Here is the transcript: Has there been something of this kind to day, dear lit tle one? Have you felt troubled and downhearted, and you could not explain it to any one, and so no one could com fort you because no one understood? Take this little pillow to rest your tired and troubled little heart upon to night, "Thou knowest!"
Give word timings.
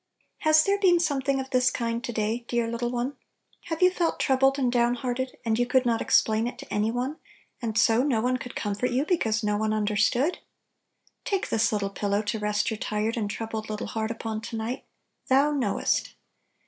Has 0.39 0.63
there 0.63 0.79
been 0.79 0.99
something 0.99 1.39
of 1.39 1.51
this 1.51 1.69
kind 1.69 2.03
to 2.03 2.11
day, 2.11 2.43
dear 2.47 2.67
lit 2.67 2.79
tle 2.79 2.89
one? 2.89 3.17
Have 3.65 3.83
you 3.83 3.91
felt 3.91 4.19
troubled 4.19 4.57
and 4.57 4.71
downhearted, 4.71 5.37
and 5.45 5.59
you 5.59 5.67
could 5.67 5.85
not 5.85 6.01
explain 6.01 6.47
it 6.47 6.57
to 6.57 6.73
any 6.73 6.89
one, 6.89 7.17
and 7.61 7.77
so 7.77 8.01
no 8.01 8.19
one 8.19 8.37
could 8.37 8.55
com 8.55 8.73
fort 8.73 8.91
you 8.91 9.05
because 9.05 9.43
no 9.43 9.57
one 9.57 9.73
understood? 9.75 10.39
Take 11.23 11.49
this 11.49 11.71
little 11.71 11.91
pillow 11.91 12.23
to 12.23 12.39
rest 12.39 12.71
your 12.71 12.79
tired 12.79 13.15
and 13.15 13.29
troubled 13.29 13.69
little 13.69 13.85
heart 13.85 14.09
upon 14.09 14.41
to 14.41 14.55
night, 14.57 14.85
"Thou 15.27 15.51
knowest!" 15.51 16.15